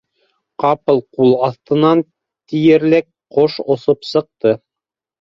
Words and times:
Ҡапыл 0.63 1.01
ҡул 1.17 1.35
аҫтынан 1.49 2.03
тиерлек 2.55 3.09
ҡош 3.39 3.63
осоп 3.79 4.13
сыҡты. 4.17 4.61